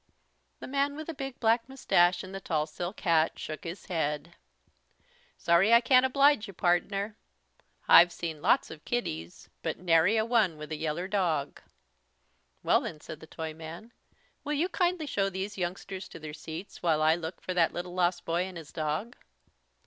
[0.59, 4.33] The man with the big black moustache and the tall silk hat shook his head.
[5.37, 7.17] "Sorry I can't oblige you, pardner.
[7.87, 11.61] I've seen lots of kiddies but nary a one with a yeller dog."
[12.63, 13.91] "Well then," said the Toyman,
[14.43, 17.93] "will you kindly show these youngsters to their seats while I look for that little
[17.93, 19.15] lost boy and his dog?"